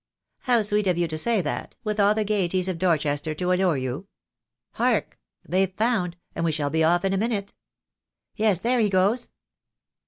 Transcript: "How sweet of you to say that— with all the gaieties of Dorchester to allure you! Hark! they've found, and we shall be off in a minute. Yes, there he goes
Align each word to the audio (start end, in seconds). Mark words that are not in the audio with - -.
"How 0.39 0.63
sweet 0.63 0.87
of 0.87 0.97
you 0.97 1.07
to 1.09 1.17
say 1.19 1.41
that— 1.41 1.75
with 1.83 1.99
all 1.99 2.15
the 2.15 2.23
gaieties 2.23 2.67
of 2.67 2.79
Dorchester 2.79 3.35
to 3.35 3.53
allure 3.53 3.77
you! 3.77 4.07
Hark! 4.71 5.19
they've 5.47 5.75
found, 5.75 6.17
and 6.33 6.43
we 6.43 6.51
shall 6.51 6.71
be 6.71 6.83
off 6.83 7.05
in 7.05 7.13
a 7.13 7.19
minute. 7.19 7.53
Yes, 8.35 8.57
there 8.61 8.79
he 8.79 8.89
goes 8.89 9.29